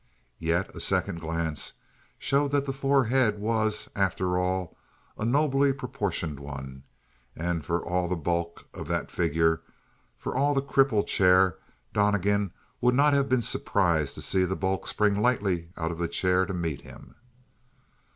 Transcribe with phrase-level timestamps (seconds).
[0.39, 1.73] Yet a second glance
[2.17, 4.75] showed that the forehead was, after all,
[5.15, 6.81] a nobly proportioned one,
[7.35, 9.61] and for all the bulk of that figure,
[10.17, 11.57] for all the cripple chair,
[11.93, 12.51] Donnegan
[12.81, 16.47] would not have been surprised to see the bulk spring lightly out of the chair
[16.47, 17.13] to meet him.